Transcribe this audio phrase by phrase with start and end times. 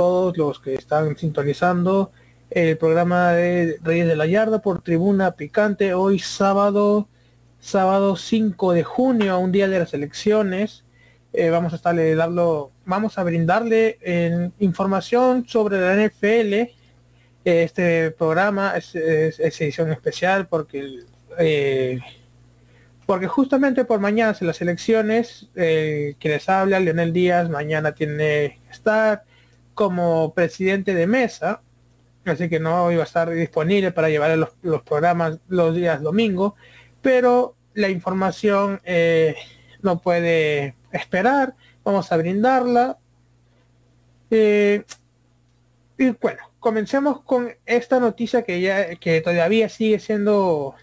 [0.00, 2.10] todos los que están sintonizando
[2.48, 7.06] el programa de Reyes de la Yarda por Tribuna Picante hoy sábado
[7.58, 10.84] sábado 5 de junio, un día de las elecciones.
[11.34, 13.98] Eh, vamos a estarle dando, vamos a brindarle
[14.58, 16.72] información sobre la NFL.
[17.44, 21.00] este programa es, edición especial porque
[21.38, 22.00] eh,
[23.04, 28.60] porque justamente por mañana en las elecciones, eh, que les habla, Leonel Díaz, mañana tiene
[28.70, 29.24] estar
[29.80, 31.62] como presidente de mesa,
[32.26, 36.54] así que no iba a estar disponible para llevar los, los programas los días domingo,
[37.00, 39.36] pero la información eh,
[39.80, 42.98] no puede esperar, vamos a brindarla.
[44.30, 44.84] Eh,
[45.96, 50.74] y bueno, comencemos con esta noticia que ya que todavía sigue siendo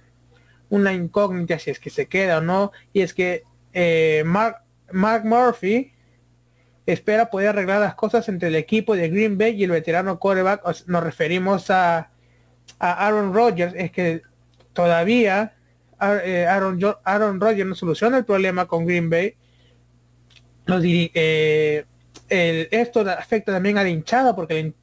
[0.72, 3.44] una incógnita si es que se queda o no, y es que
[3.74, 5.94] eh, Mark, Mark Murphy
[6.88, 10.64] espera poder arreglar las cosas entre el equipo de Green Bay y el veterano quarterback.
[10.88, 12.10] Nos referimos a,
[12.80, 14.22] a Aaron Rodgers, es que
[14.74, 15.54] todavía
[16.02, 19.36] eh, Aaron, Aaron Rodgers no soluciona el problema con Green Bay.
[22.30, 24.74] Eh, esto afecta también a la hinchada porque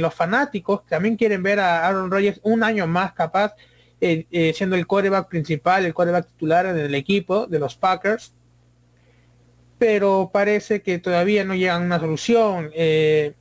[0.00, 3.54] los fanáticos también quieren ver a Aaron Rodgers un año más capaz
[3.98, 8.34] eh, eh, siendo el coreback principal, el coreback titular en el equipo de los Packers.
[9.78, 12.70] Pero parece que todavía no llegan a una solución.
[12.74, 13.34] Eh,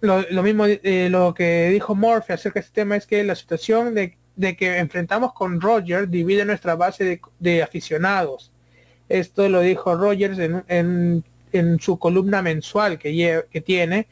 [0.00, 4.16] lo, mismo lo que dijo Murphy acerca de este tema es que la situación de,
[4.56, 8.52] que enfrentamos con Rogers divide nuestra base de, aficionados.
[9.08, 11.24] Esto lo dijo Rogers en,
[11.80, 14.06] su columna mensual que tiene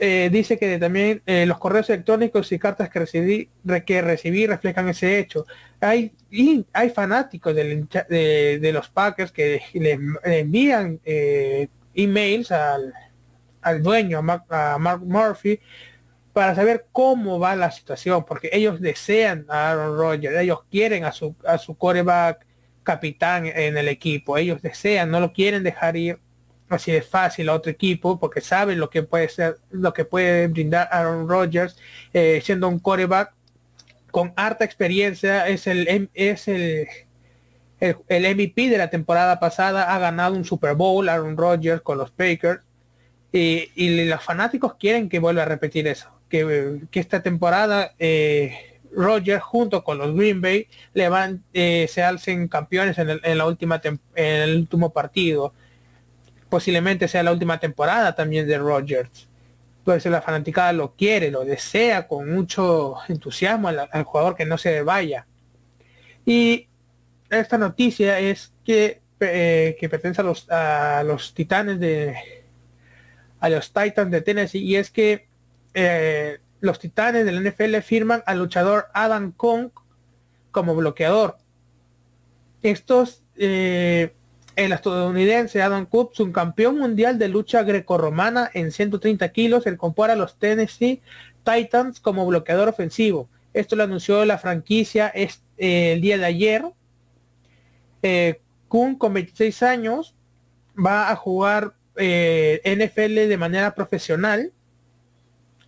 [0.00, 3.50] eh, dice que también eh, los correos electrónicos y cartas que recibí,
[3.84, 5.44] que recibí reflejan ese hecho.
[5.80, 6.12] Hay,
[6.72, 12.92] hay fanáticos de, los Packers que le, envían eh, emails al,
[13.82, 15.60] dueño, a Mark, Murphy,
[16.32, 21.12] para saber cómo va la situación, porque ellos desean a Aaron Rodgers, ellos quieren a
[21.12, 22.46] su, a su coreback
[22.84, 26.20] capitán en el equipo, ellos desean, no lo quieren dejar ir
[26.68, 30.48] así de fácil a otro equipo porque saben lo que puede ser, lo que puede
[30.48, 31.76] brindar Aaron Rodgers
[32.12, 33.32] eh, siendo un coreback
[34.10, 36.88] con harta experiencia, es el es el,
[37.80, 42.10] el, MVP de la temporada pasada, ha ganado un Super Bowl Aaron Rodgers con los
[42.10, 42.62] Packers
[43.32, 48.80] y, y los fanáticos quieren que vuelva a repetir eso, que, que esta temporada eh,
[48.92, 53.38] Rodgers junto con los Green Bay le van, eh, se alcen campeones en, el, en
[53.38, 55.52] la última en el último partido
[56.48, 59.28] posiblemente sea la última temporada también de Rodgers.
[59.84, 64.82] Pues la fanaticada lo quiere, lo desea con mucho entusiasmo al, jugador que no se
[64.82, 65.26] vaya.
[66.26, 66.68] Y
[67.30, 72.16] esta noticia es que, eh, que pertenece a los, a los titanes de
[73.40, 75.28] a los Titans de Tennessee y es que
[75.74, 79.70] eh, los titanes del NFL firman al luchador Adam Kong
[80.50, 81.36] como bloqueador.
[82.62, 84.14] Estos eh,
[84.58, 90.14] el estadounidense Adam Coops, un campeón mundial de lucha grecorromana en 130 kilos, el compara
[90.14, 91.00] a los Tennessee
[91.44, 93.28] Titans como bloqueador ofensivo.
[93.54, 96.64] Esto lo anunció la franquicia eh, el día de ayer.
[98.02, 100.16] Eh, con 26 años
[100.76, 104.52] va a jugar eh, NFL de manera profesional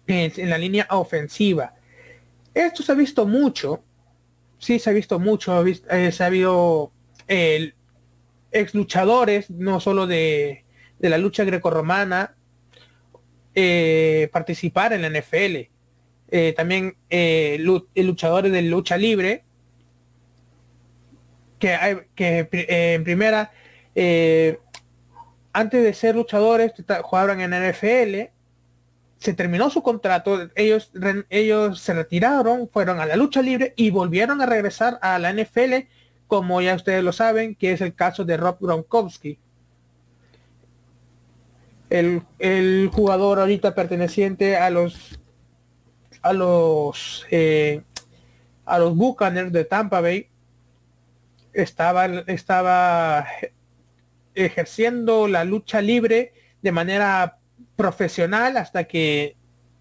[0.09, 1.75] en, la línea ofensiva.
[2.55, 3.85] Esto se ha visto mucho,
[4.59, 6.91] sí se ha visto mucho, se ha habido
[8.53, 10.65] ex luchadores, no solo de,
[10.99, 12.35] la lucha grecorromana,
[13.55, 15.69] eh, participar en la NFL.
[16.33, 17.59] Eh, también eh,
[17.95, 19.45] luchadores de lucha libre,
[21.59, 23.53] que, hay, que en primera,
[25.53, 26.73] antes de ser luchadores,
[27.03, 28.31] jugaban en la NFL,
[29.19, 30.91] se terminó su contrato, ellos,
[31.29, 35.87] ellos se retiraron, fueron a la lucha libre y volvieron a regresar a la NFL
[36.31, 39.41] como ya ustedes lo saben, que es el caso de Rob Gronkowski.
[41.91, 42.23] El,
[42.93, 45.19] jugador ahorita perteneciente a los
[46.23, 47.83] a los eh,
[48.65, 50.29] a los Buccaneers de Tampa Bay
[51.53, 53.27] estaba estaba
[54.37, 56.33] ejerciendo la lucha libre
[56.63, 57.39] de manera
[57.75, 59.35] profesional hasta que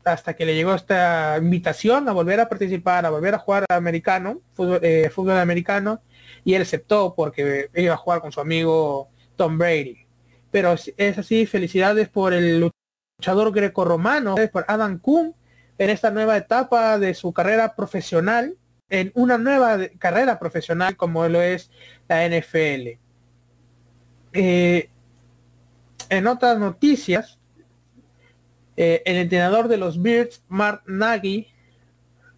[0.04, 4.42] hasta que le llegó esta invitación a volver a participar, a volver a jugar americano,
[4.56, 6.02] fútbol, eh, fútbol americano,
[6.44, 10.06] y él aceptó porque iba a jugar con su amigo Tom Brady.
[10.52, 12.72] Pero es así, felicidades por el
[13.20, 15.36] luchador grecorromano, por Adam Kuhn,
[15.78, 18.58] en esta nueva etapa de su carrera profesional,
[18.90, 21.72] en una nueva carrera profesional como lo es
[22.08, 22.98] la NFL.
[24.34, 24.90] Eh,
[26.10, 27.38] en otras noticias,
[28.76, 31.48] el entrenador de los Beards, Mark Nagy,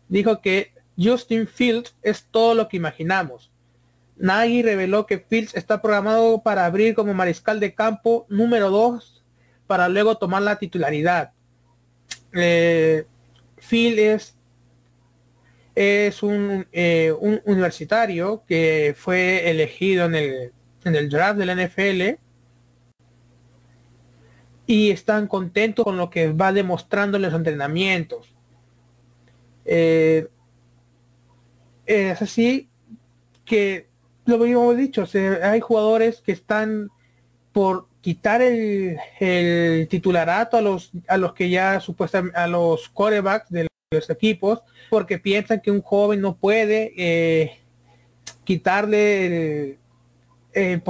[0.09, 3.50] dijo que Justin Fields es todo lo que imaginamos.
[4.21, 9.23] Nagy reveló que Fields está programado para abrir como mariscal de campo número 2
[9.65, 11.33] para luego tomar la titularidad.
[12.33, 13.05] Eh,
[13.57, 14.37] Fields
[15.73, 20.53] es, un, eh, un, universitario que fue elegido en el,
[20.85, 22.19] en el draft de la NFL
[24.67, 28.35] y están contentos con lo que va demostrando en los entrenamientos.
[29.65, 30.27] Eh,
[31.87, 32.69] es así
[33.43, 33.90] que
[34.25, 35.05] lo habíamos dicho,
[35.43, 36.89] hay jugadores que están
[37.51, 43.49] por quitar el, el, titularato a los a los que ya supuestamente a los corebacks
[43.49, 47.59] de los equipos porque piensan que un joven no puede eh,
[48.43, 49.77] quitarle
[50.53, 50.81] el,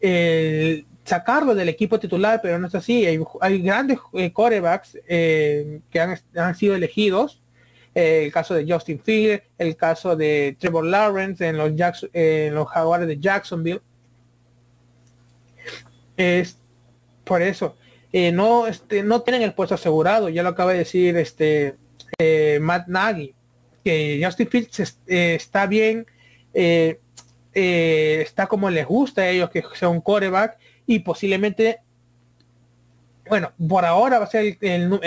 [0.00, 3.06] el, sacarlo del equipo titular pero no es así.
[3.06, 7.42] Hay, grandes eh, corebacks eh, que han, han sido elegidos
[7.96, 11.72] el caso de Justin Field, el caso de Trevor Lawrence en los,
[12.12, 13.80] en los Jaguares de Jacksonville.
[16.16, 16.58] Es
[17.24, 17.76] por eso.
[18.12, 21.76] Eh, no, este, no tienen el puesto asegurado, ya lo acaba de decir este
[22.18, 23.34] eh, Matt Nagy,
[23.82, 26.06] que Justin Fields eh, está bien,
[27.52, 31.80] está como les gusta a ellos que sea un coreback y posiblemente,
[33.28, 35.00] bueno, por ahora va a ser el,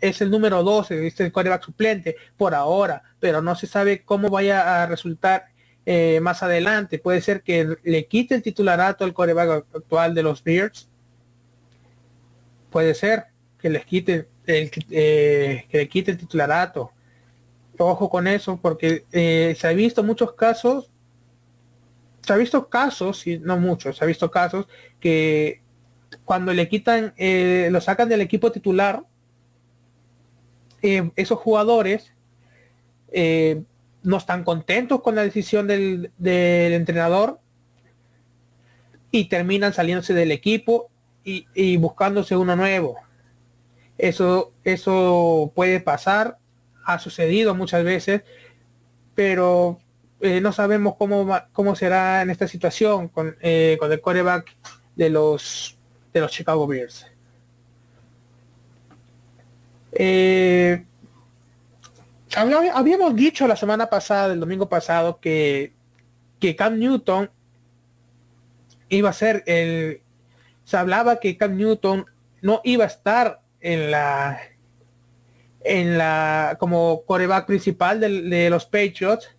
[0.00, 4.28] es el número 12, es el coreback suplente por ahora, pero no se sabe cómo
[4.28, 5.46] vaya a resultar
[5.86, 6.98] eh, más adelante.
[6.98, 10.88] Puede ser que le quite el titularato al coreback actual de los Bears.
[12.70, 13.26] Puede ser
[13.58, 16.92] que les quite el, eh, que le quite el titularato.
[17.78, 20.90] Ojo con eso, porque eh, se ha visto muchos casos,
[22.20, 24.68] se ha visto casos, y no muchos, se ha visto casos
[25.00, 25.62] que
[26.26, 29.02] cuando le quitan, lo sacan del equipo titular,
[30.82, 32.12] eh, esos jugadores
[33.12, 33.62] eh,
[34.02, 37.40] no están contentos con la decisión del, entrenador
[39.10, 40.90] y terminan saliéndose del equipo
[41.24, 42.96] y, buscándose uno nuevo.
[43.98, 46.38] Eso, eso puede pasar,
[46.84, 48.22] ha sucedido muchas veces,
[49.14, 49.78] pero
[50.20, 53.36] eh, no sabemos cómo, cómo será en esta situación con,
[53.78, 54.56] con el coreback
[54.96, 55.78] de los,
[56.12, 57.06] de los Chicago Bears.
[59.92, 60.84] Eh,
[62.36, 65.72] habíamos dicho la semana pasada, el domingo pasado, que,
[66.38, 67.30] que Cam Newton
[68.88, 70.02] iba a ser el...
[70.64, 72.06] Se hablaba que Cam Newton
[72.42, 74.40] no iba a estar en la
[75.62, 79.36] en la como coreback principal de, los Patriots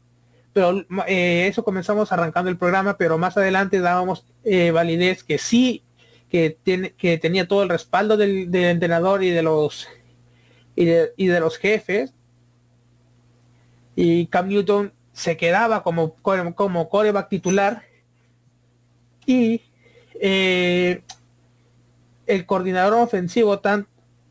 [0.54, 5.84] pero eh, eso comenzamos arrancando el programa pero más adelante dábamos eh, validez que sí
[6.30, 9.88] que tiene que tenía todo el respaldo del, del entrenador y de los
[11.18, 12.14] y de, los jefes.
[13.96, 16.16] Y Cam Newton se quedaba como,
[16.56, 17.84] como coreback titular.
[19.26, 19.62] Y
[20.20, 21.04] eh,
[22.26, 23.88] el coordinador ofensivo, tan,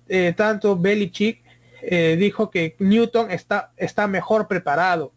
[0.09, 1.43] eh, tanto Belichick,
[1.83, 5.13] eh, dijo que Newton está, está mejor preparado.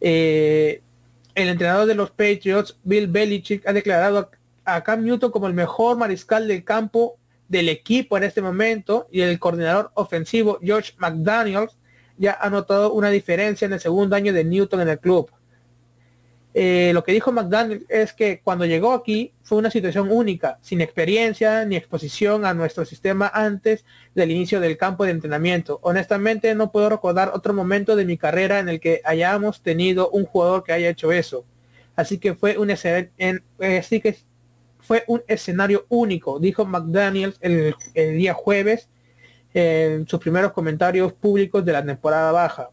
[0.00, 0.80] el
[1.34, 4.30] entrenador de los Patriots, Bill Belichick, ha declarado
[4.64, 9.22] a Cam Newton como el mejor mariscal del campo del equipo en este momento y
[9.22, 11.76] el coordinador ofensivo George McDaniels
[12.18, 15.30] ya ha notado una diferencia en el segundo año de Newton en el club.
[16.54, 20.80] Eh, lo que dijo McDaniels es que cuando llegó aquí fue una situación única, sin
[20.80, 25.78] experiencia ni exposición a nuestro sistema antes del inicio del campo de entrenamiento.
[25.82, 30.24] Honestamente no puedo recordar otro momento de mi carrera en el que hayamos tenido un
[30.24, 31.44] jugador que haya hecho eso.
[31.94, 33.12] Así que fue un excelente,
[33.58, 34.16] eh, así que
[34.88, 38.88] fue un escenario único, dijo McDaniels el, día jueves
[39.52, 42.70] en sus primeros comentarios públicos de la temporada baja.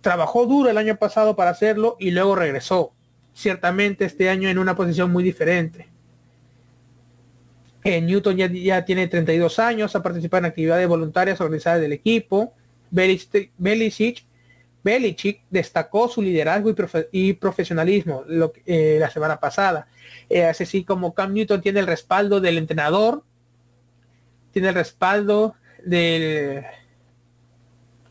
[0.00, 2.92] Trabajó duro el año pasado para hacerlo y luego regresó.
[3.34, 5.88] Ciertamente este año en una posición muy diferente.
[7.82, 12.52] Eh, Newton ya, tiene 32 años, ha participado en actividades voluntarias organizadas del equipo.
[12.92, 14.24] Belichick,
[14.82, 16.72] Belichick destacó su liderazgo
[17.12, 18.24] y, profesionalismo
[18.64, 19.88] eh, la semana pasada
[20.28, 23.24] eh, así como Cam Newton tiene el respaldo del entrenador,
[24.52, 25.54] tiene el respaldo
[25.84, 26.64] del,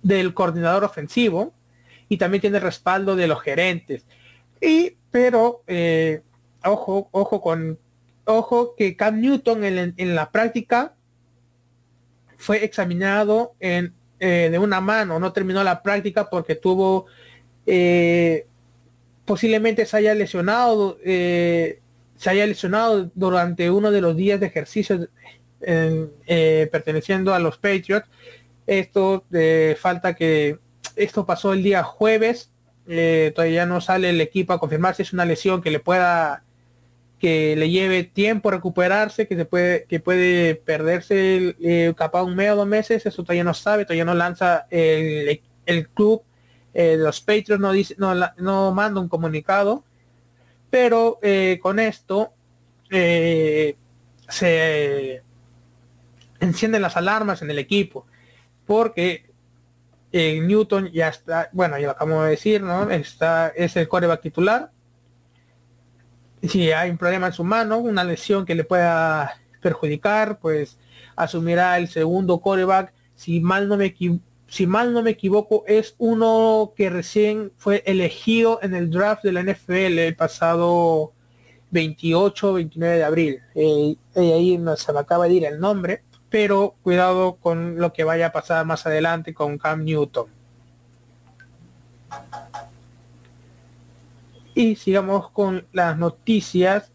[0.02, 1.54] del coordinador ofensivo
[2.10, 4.06] y también tiene el respaldo de los gerentes.
[4.62, 6.22] Y, pero, eh,
[6.64, 7.78] ojo, ojo con,
[8.26, 10.96] ojo que Cam Newton en, la práctica
[12.38, 17.06] fue examinado en, eh, de una mano, no terminó la práctica porque tuvo,
[19.26, 20.98] posiblemente se haya lesionado
[22.18, 25.08] se haya lesionado durante uno de los días de ejercicio
[25.62, 28.10] eh, perteneciendo a los Patriots.
[28.66, 29.24] Esto
[29.80, 30.60] falta que
[30.96, 32.52] esto pasó el día jueves.
[32.88, 36.44] Eh, todavía no sale el equipo a confirmar si es una lesión que le pueda
[37.20, 42.52] que le lleve tiempo recuperarse, que se puede, que puede perderse eh, capaz un mes
[42.52, 46.22] o dos meses, eso todavía no sabe, todavía no lanza el, el club,
[46.74, 49.84] eh, los Patriots no dice, no, no manda un comunicado,
[50.70, 52.34] pero eh, con esto
[52.90, 53.76] se
[56.40, 58.06] encienden las alarmas en el equipo,
[58.66, 59.26] porque
[60.14, 62.90] Newton ya está, bueno, ya lo acabo de decir, ¿no?
[62.90, 64.72] Está, es el coreback titular,
[66.44, 70.78] si hay un problema en su mano, una lesión que le pueda perjudicar, pues
[71.16, 72.94] asumirá el segundo coreback.
[73.16, 73.96] Si mal no me
[74.48, 79.34] si mal no me equivoco, es uno que recién fue elegido en el draft de
[79.34, 81.12] la NFL el pasado
[81.72, 83.42] 28 29 de abril.
[83.56, 88.04] Eh, ahí no se me acaba de ir el nombre, pero cuidado con lo que
[88.04, 90.28] vaya a pasar más adelante con Cam Newton.
[94.58, 96.92] Y sigamos con las noticias.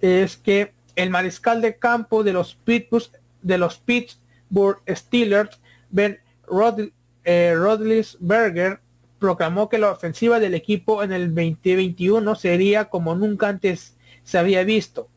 [0.00, 3.10] Es que el mariscal de campo de los Pittsburgh,
[3.42, 5.58] de los Pittsburgh Steelers,
[5.90, 6.20] Ben
[7.24, 8.78] eh, Rodlisberger,
[9.18, 14.62] proclamó que la ofensiva del equipo en el 2021 sería como nunca antes se había
[14.62, 15.08] visto.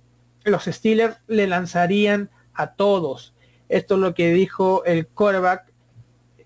[0.44, 3.36] Los Steelers le lanzarían a todos.
[3.70, 5.72] Esto es lo que dijo el quarterback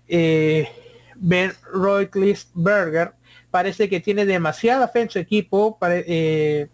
[0.06, 0.68] eh,
[1.16, 3.14] Ben Roethlisberger
[3.50, 6.68] parece que tiene demasiada fe en su equipo, eh,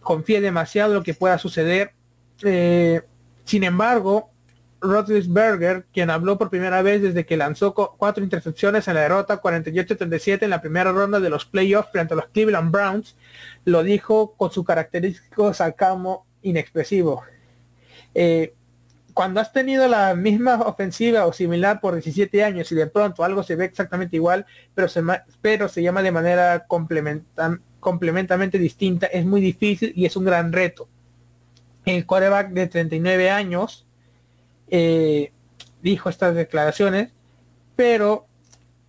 [0.00, 1.92] confía demasiado en lo que pueda suceder.
[2.42, 3.02] Eh,
[3.44, 4.30] sin embargo,
[4.80, 10.42] Berger, quien habló por primera vez desde que lanzó cuatro intercepciones en la derrota 48-37
[10.42, 13.16] en la primera ronda de los playoffs frente a los Cleveland Browns,
[13.64, 17.22] lo dijo con su característico sacamo inexpresivo.
[18.14, 18.54] Eh,
[19.14, 23.42] cuando has tenido la misma ofensiva o similar por 17 años y de pronto algo
[23.42, 25.02] se ve exactamente igual, pero se,
[25.40, 30.88] pero se llama de manera complementamente distinta, es muy difícil y es un gran reto.
[31.84, 33.86] El quarterback de 39 años
[34.68, 35.32] eh,
[35.82, 37.12] dijo estas declaraciones,
[37.76, 38.26] pero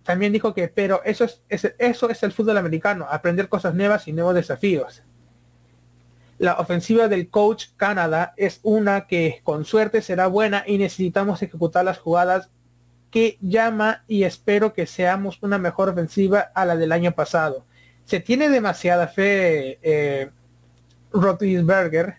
[0.02, 1.42] también dijo que, pero eso es,
[1.78, 5.02] eso es el fútbol americano, aprender cosas nuevas y nuevos desafíos.
[6.42, 11.84] La ofensiva del coach Canadá es una que con suerte será buena y necesitamos ejecutar
[11.84, 12.50] las jugadas
[13.12, 17.64] que llama y espero que seamos una mejor ofensiva a la del año pasado.
[18.06, 20.30] Se tiene demasiada fe eh,
[21.12, 22.16] Berger.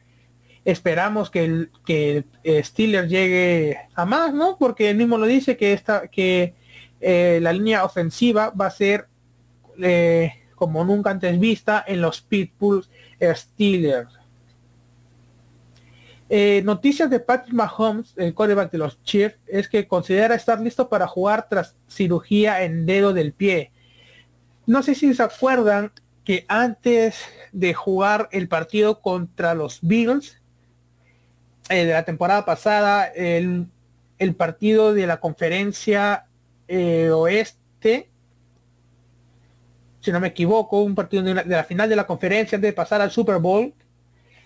[0.64, 4.56] Esperamos que el que eh, Steeler llegue a más, ¿no?
[4.58, 6.54] Porque él mismo lo dice que esta que
[7.02, 9.10] eh, la línea ofensiva va a ser
[9.82, 12.90] eh, como nunca antes vista en los Pitbulls
[13.20, 14.14] Steelers.
[16.30, 20.88] Eh, noticias de Patrick Mahomes, el quarterback de los Chiefs, es que considera estar listo
[20.88, 23.74] para jugar tras cirugía en dedo del pie.
[24.66, 25.92] No sé si se acuerdan
[26.24, 27.18] que antes
[27.52, 30.40] de jugar el partido contra los Bills
[31.68, 33.68] eh, de la temporada pasada, el,
[34.38, 36.28] partido de la conferencia
[36.70, 38.13] eh, oeste,
[40.04, 43.00] si no me equivoco, un partido de, la final de la conferencia antes de pasar
[43.00, 43.74] al Super Bowl,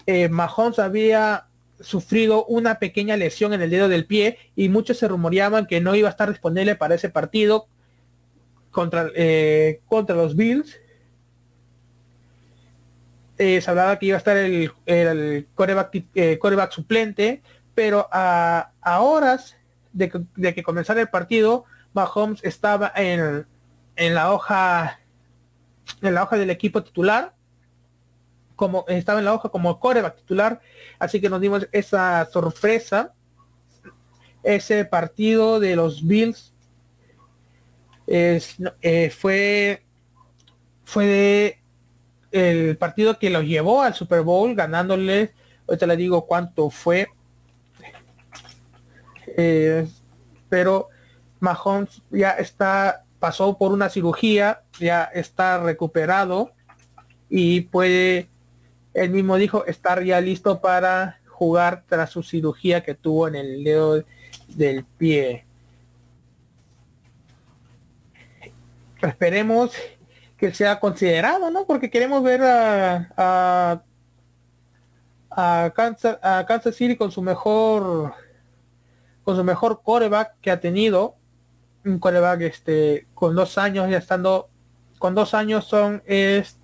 [0.05, 1.47] eh, Mahomes había
[1.79, 5.95] sufrido una pequeña lesión en el dedo del pie y muchos se rumoreaban que no
[5.95, 7.67] iba a estar disponible para ese partido
[8.69, 10.79] contra, eh, contra los Bills.
[13.39, 17.41] Eh, se hablaba que iba a estar el, el coreback, suplente,
[17.73, 18.71] pero a,
[19.01, 19.57] horas
[19.91, 23.47] de de que comenzara el partido, Mahomes estaba en,
[23.95, 24.99] en la hoja
[26.01, 27.33] en la hoja del equipo titular,
[28.55, 30.61] como estaba en la hoja como coreback titular,
[30.99, 33.13] así que nos dimos esa sorpresa.
[34.43, 36.53] Ese partido de los Bills
[38.05, 39.83] es, eh, fue
[40.85, 41.61] fue de
[42.31, 45.33] el partido que los llevó al Super Bowl ganándole
[45.67, 47.09] ahorita le digo cuánto fue
[49.35, 49.85] eh,
[50.47, 50.87] pero
[51.39, 56.51] Mahomes ya está pasó por una cirugía, ya está recuperado
[57.29, 58.29] y puede,
[58.93, 63.63] él mismo dijo, estar ya listo para jugar tras su cirugía que tuvo en el
[63.63, 64.03] dedo
[64.47, 65.45] del pie.
[69.01, 69.71] Esperemos
[70.37, 71.65] que sea considerado, ¿no?
[71.65, 73.81] Porque queremos ver a, a,
[75.29, 78.13] a, Kansas, a Kansas City con su mejor
[79.23, 81.17] con su mejor coreback que ha tenido
[81.83, 84.49] un coreback este, con dos años ya estando,
[84.97, 86.57] con dos años son es,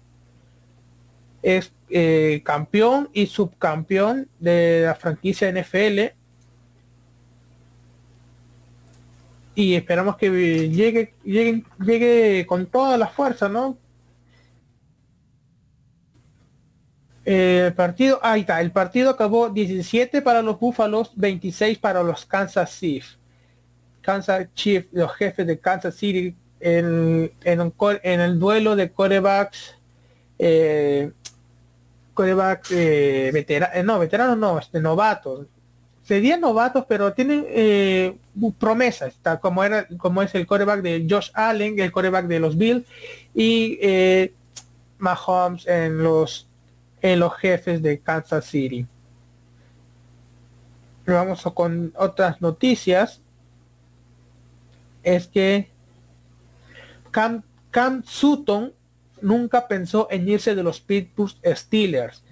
[1.41, 6.15] es eh, campeón y subcampeón de la franquicia NFL.
[9.55, 13.77] Y esperamos que llegue, llegue con toda la fuerza, ¿no?
[17.25, 22.77] El partido, ahí está, el partido acabó 17 para los Búfalos, 26 para los Kansas
[22.79, 23.17] Chiefs.
[24.01, 29.75] Kansas Chiefs, los jefes de Kansas City en, en, el duelo de corebacks,
[30.39, 31.11] eh,
[32.13, 35.47] corebacks eh, veteranos, eh, no, veteranos no, este, novatos.
[36.03, 38.17] Serían novatos, pero tienen eh,
[38.57, 42.85] promesas, como, era, como es el coreback de Josh Allen, el coreback de los Bills,
[43.33, 44.33] y eh,
[44.99, 46.47] Mahomes en los
[47.01, 48.87] en los jefes de Kansas City.
[51.05, 53.19] Vamos con otras noticias.
[55.03, 55.72] Es que
[57.13, 58.73] Cam, Sutton
[59.21, 62.23] nunca pensó en irse de los Pittsburgh Steelers.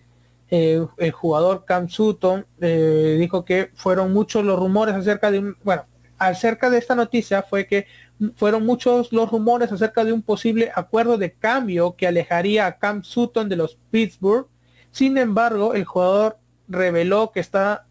[0.49, 5.57] Eh, el jugador Cam Sutton eh, dijo que fueron muchos los rumores acerca de un,
[5.63, 5.85] bueno,
[6.17, 7.87] acerca de esta noticia fue que
[8.35, 13.03] fueron muchos los rumores acerca de un posible acuerdo de cambio que alejaría a Cam
[13.03, 14.47] Sutton de los Pittsburgh
[14.91, 17.85] sin embargo, el jugador reveló que está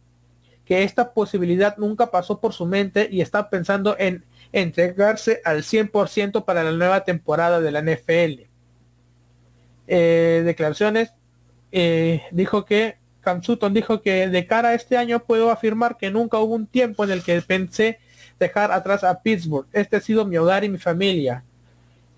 [0.65, 6.45] que esta posibilidad nunca pasó por su mente y está pensando en entregarse al 100%
[6.45, 8.49] para la nueva temporada de la NFL.
[9.87, 11.13] Eh, declaraciones
[11.73, 16.11] eh, dijo que Cam Sutton dijo que de cara a este año puedo afirmar que
[16.11, 17.99] nunca hubo un tiempo en el que pensé
[18.39, 19.67] dejar atrás a Pittsburgh.
[19.73, 21.45] Este ha sido mi hogar y mi familia.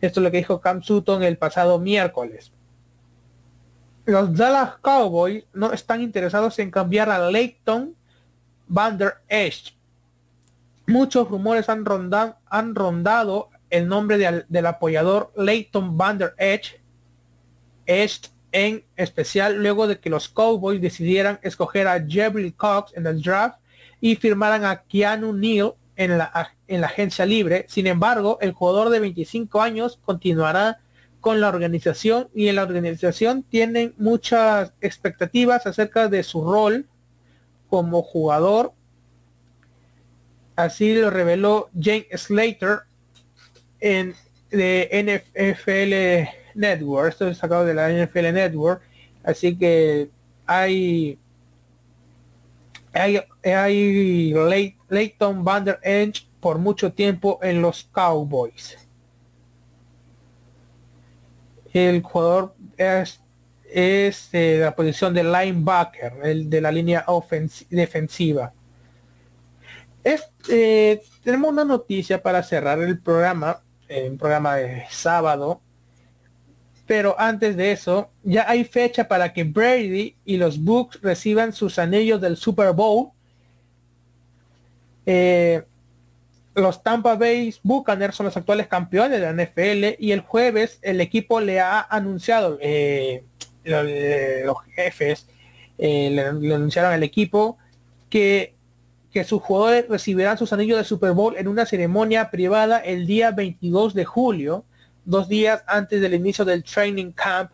[0.01, 2.53] Esto es lo que dijo Cam Sutton el pasado miércoles
[4.05, 7.95] los Dallas Cowboys no están interesados en cambiar a Leighton
[8.67, 9.75] Van Der Esch.
[10.87, 16.81] Muchos rumores han, rondado el nombre del apoyador Leighton Van Der Esch,
[18.53, 23.59] en especial luego de que los Cowboys decidieran escoger a Jebril Cox en el draft
[24.01, 27.65] y firmaran a Keanu Neal en la, en la agencia libre.
[27.69, 30.81] Sin embargo, el jugador de 25 años continuará
[31.21, 36.89] con la organización y en la organización tienen muchas expectativas acerca de su rol
[37.69, 38.73] como jugador.
[40.57, 42.81] Así lo reveló Jane Slater
[43.81, 44.15] en
[44.51, 47.09] de NFL Network.
[47.09, 48.83] Esto es sacado de la NFL Network.
[49.25, 50.11] Así que
[50.47, 51.19] hay
[52.93, 54.35] hay, hay
[54.89, 58.77] Leighton Van Der Ench por mucho tiempo en los Cowboys
[61.73, 63.21] el jugador es,
[63.71, 67.05] es eh, la posición de linebacker, el de la línea
[67.71, 68.53] defensiva.
[70.05, 75.61] Eh, tenemos una noticia para cerrar el programa, eh, un programa de sábado.
[76.87, 81.79] Pero antes de eso, ya hay fecha para que Brady y los Bucks reciban sus
[81.79, 83.11] anillos del Super Bowl.
[85.07, 85.63] Eh,
[86.55, 91.01] los Tampa Bay Buccaneers son los actuales campeones de la NFL y el jueves el
[91.01, 93.25] equipo le ha anunciado, eh,
[93.65, 95.27] los, jefes
[95.79, 97.57] le, anunciaron al equipo
[98.11, 98.55] que,
[99.13, 103.31] que sus jugadores recibirán sus anillos de Super Bowl en una ceremonia privada el día
[103.31, 104.65] 22 de julio,
[105.05, 107.51] dos días antes del inicio del training camp,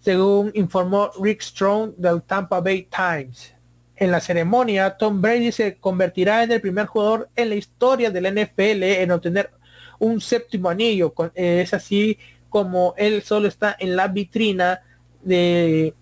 [0.00, 3.56] según informó Rick Strong del Tampa Bay Times
[3.96, 8.20] en la ceremonia, Tom Brady se convertirá en el primer jugador en la historia de
[8.20, 9.50] la NFL en obtener
[9.98, 11.14] un séptimo anillo.
[11.34, 12.18] Eh, es así
[12.50, 14.82] como él solo está en la vitrina
[15.22, 15.94] de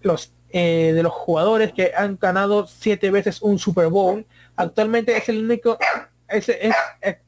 [0.00, 4.24] los eh, de los jugadores que han ganado siete veces un Super Bowl.
[4.62, 5.78] Actualmente es el único,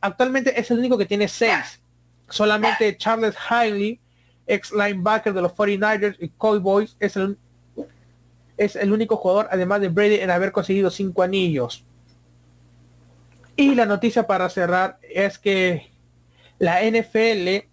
[0.01, 1.81] actualmente es el único que tiene seis.
[2.29, 4.01] Solamente Charles Hiley,
[4.47, 7.37] ex linebacker de los 49ers y Cowboys, es el
[8.57, 11.85] es el único jugador, además de Brady, en haber conseguido cinco anillos.
[13.57, 15.91] Y la noticia para cerrar es que
[16.59, 17.67] la NFL,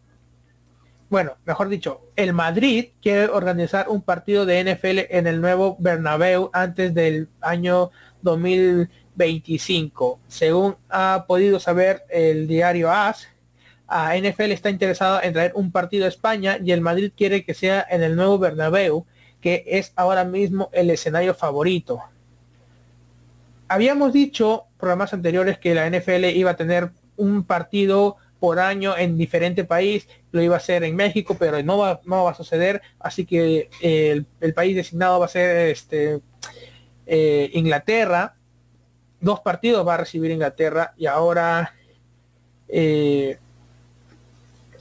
[1.10, 6.50] bueno, mejor dicho, el Madrid quiere organizar un partido de NFL en el nuevo Bernabéu
[6.54, 7.91] antes del año
[9.26, 10.20] 2025.
[10.28, 13.28] Según ha podido saber el diario AS,
[13.88, 17.54] a NFL está interesado en traer un partido a España y el Madrid quiere que
[17.54, 19.06] sea en el nuevo Bernabéu
[19.42, 22.02] que es ahora mismo el escenario favorito.
[23.68, 29.18] Habíamos dicho programas anteriores que la NFL iba a tener un partido por año en
[29.18, 32.82] diferente país, lo iba a hacer en México, pero no va, no va a suceder,
[33.00, 36.22] así que eh, el, país designado va a ser este
[37.06, 38.36] eh, Inglaterra,
[39.22, 41.74] dos partidos va a recibir Inglaterra y ahora
[42.68, 43.38] eh,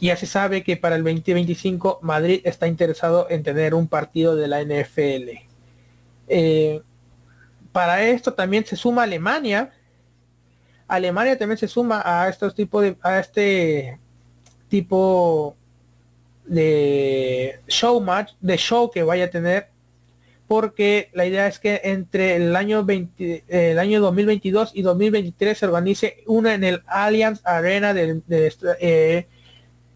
[0.01, 4.49] ya se sabe que para el 2025 Madrid está interesado en tener un partido de
[4.49, 5.31] la NFL.
[6.29, 6.83] Eh,
[7.73, 9.73] para esto también se suma Alemania.
[10.89, 13.99] Alemania también se suma a estos tipos de, a este
[14.69, 15.57] tipo
[16.47, 19.70] de show match, de show que vaya a tener,
[20.51, 25.65] porque la idea es que entre el año 20, el año 2022 y 2023 se
[25.65, 28.21] organice una en el Allianz Arena de,
[28.81, 29.29] eh,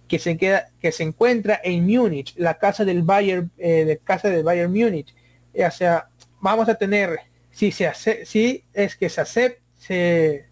[0.06, 4.44] que se queda, que se encuentra en Múnich, la casa del Bayern, eh, casa del
[4.44, 5.12] Bayern Múnich.
[5.58, 6.06] O sea,
[6.40, 7.18] vamos a tener,
[7.50, 10.44] si se hace, si es que se acepta, se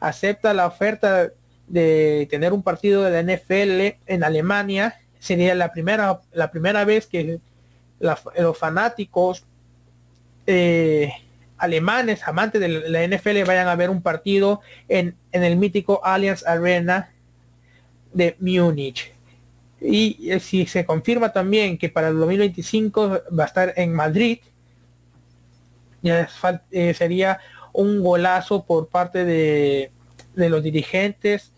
[0.00, 1.30] acepta la oferta
[1.66, 7.06] de tener un partido de la NFL en Alemania, sería la primera, la primera vez
[7.06, 7.40] que
[7.98, 9.44] los fanáticos
[10.46, 11.12] eh,
[11.58, 16.46] alemanes, amantes de la NFL, vayan a ver un partido en, en el mítico Allianz
[16.46, 17.10] Arena
[18.12, 19.12] de Múnich.
[19.80, 24.38] Y eh, si se confirma también que para el 2025 va a estar en Madrid,
[26.02, 26.28] ya
[26.70, 27.40] eh, sería
[27.72, 29.90] un golazo por parte de,
[30.34, 31.52] de los dirigentes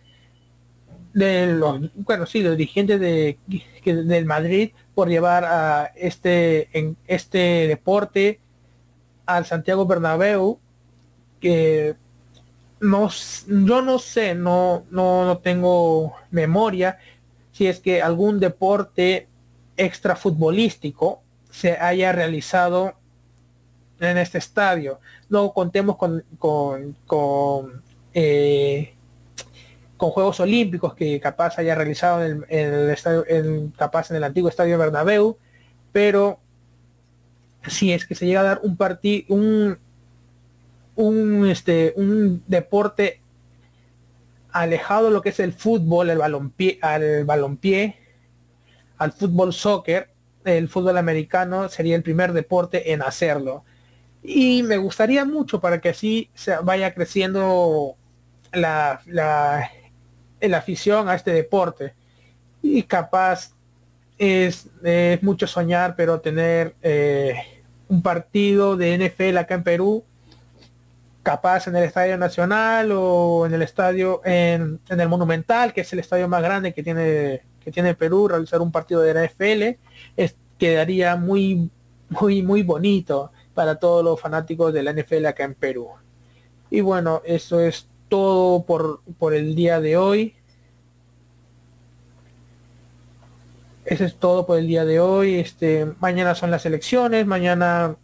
[1.12, 3.38] de los bueno sí los dirigentes de,
[3.85, 8.40] del Madrid por llevar a este en este deporte
[9.26, 10.58] al Santiago Bernabéu
[11.38, 11.94] que
[12.80, 13.08] no
[13.46, 16.98] yo no sé no no no tengo memoria
[17.52, 19.28] si es que algún deporte
[19.76, 22.94] extra futbolístico se haya realizado
[24.00, 24.98] en este estadio.
[25.28, 27.84] No contemos con con, con
[28.14, 28.96] eh,
[29.98, 34.48] con Juegos Olímpicos que capaz haya realizado en el, estadio, en, capaz en el antiguo
[34.48, 35.37] estadio Bernabéu,
[35.92, 36.38] pero
[37.66, 39.78] si es que se llega a dar un partido, un,
[40.94, 43.20] un, este, un deporte
[44.52, 47.96] alejado de lo que es el fútbol, el balompié, al balompié,
[48.98, 50.11] al fútbol soccer,
[50.44, 53.64] el fútbol americano sería el primer deporte en hacerlo.
[54.22, 57.96] Y me gustaría mucho para que así se vaya creciendo
[58.52, 59.70] la, la,
[60.40, 61.94] la afición a este deporte.
[62.62, 63.53] Y capaz
[64.18, 64.68] es,
[65.22, 67.35] mucho soñar, pero tener eh,
[67.88, 70.05] un partido de NFL acá en Perú,
[71.22, 75.98] capaz en el Estadio Nacional o en el estadio, en, el Monumental, que es el
[75.98, 79.79] estadio más grande que tiene, que tiene Perú, realizar un partido de NFL,
[80.16, 81.70] es, quedaría muy,
[82.09, 85.88] muy, muy bonito para todos los fanáticos de la NFL acá en Perú.
[86.70, 90.35] Y bueno, eso es todo por, por el día de hoy.
[93.88, 95.37] Eso es todo por el día de hoy.
[95.37, 97.97] Este, mañana son las elecciones, mañana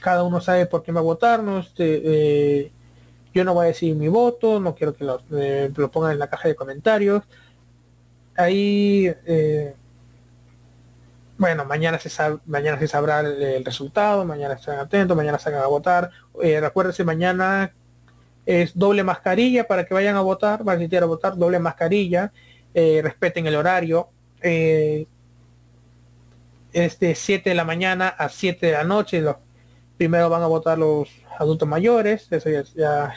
[0.00, 1.42] cada uno sabe por qué va a votar.
[1.42, 1.58] ¿no?
[1.58, 2.72] Este, eh,
[3.34, 6.28] yo no voy a decir mi voto, no quiero que lo, eh, pongan en la
[6.28, 7.24] caja de comentarios.
[8.36, 9.74] Ahí, eh,
[11.36, 12.10] bueno, mañana se,
[12.46, 16.10] mañana se sabrá el, resultado, mañana estén atentos, mañana salgan a votar.
[16.40, 17.72] recuérdense, mañana
[18.48, 22.32] es doble mascarilla para que vayan a votar, van a votar, doble mascarilla,
[22.72, 24.08] eh, respeten el horario,
[24.40, 25.06] eh,
[26.72, 29.36] es de 7 de la mañana a 7 de la noche, los
[29.98, 33.14] primero van a votar los adultos mayores, eso ya,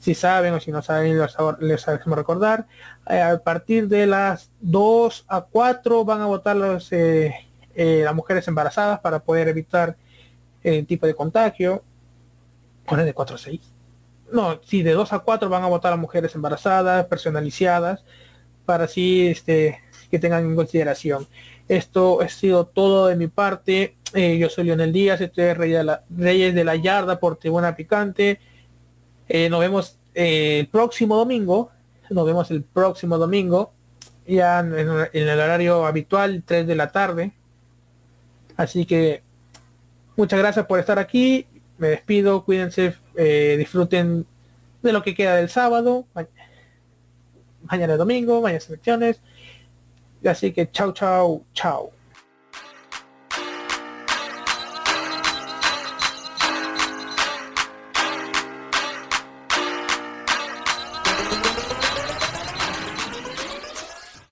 [0.00, 2.66] si saben o si no saben les, les recordar,
[3.10, 6.90] eh, a partir de las 2 a 4 van a votar los,
[7.74, 9.96] las mujeres embarazadas para poder evitar
[10.62, 11.84] el tipo de contagio,
[12.86, 13.79] poner de 4 a 6
[14.32, 18.04] no, si de 2 a 4 van a votar a mujeres embarazadas, personalizadas,
[18.64, 21.26] para así este, que tengan en consideración.
[21.68, 23.96] Esto ha sido todo de mi parte.
[24.14, 28.40] Eh, yo soy Lionel Díaz, estoy de Reyes de la Yarda por Tribuna Picante.
[29.28, 31.70] Eh, nos vemos eh, el próximo domingo.
[32.10, 33.72] Nos vemos el próximo domingo,
[34.26, 37.32] ya en, en, el horario habitual, 3 de la tarde.
[38.56, 39.22] Así que
[40.16, 41.46] muchas gracias por estar aquí
[41.80, 44.26] me despido, cuídense, eh, disfruten
[44.82, 46.06] de lo que queda del sábado,
[47.62, 49.20] mañana domingo, mañana selecciones.
[50.24, 51.90] Así que chao, chao, chao.